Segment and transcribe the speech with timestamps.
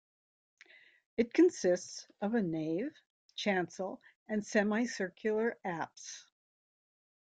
[1.15, 2.91] It consists of a nave,
[3.35, 6.25] chancel and semicircular apse.